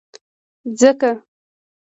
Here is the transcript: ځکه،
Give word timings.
ځکه، 0.79 1.11